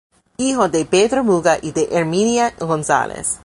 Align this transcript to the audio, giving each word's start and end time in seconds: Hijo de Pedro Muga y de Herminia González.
Hijo 0.37 0.67
de 0.67 0.83
Pedro 0.85 1.23
Muga 1.23 1.59
y 1.61 1.73
de 1.73 1.89
Herminia 1.91 2.55
González. 2.59 3.39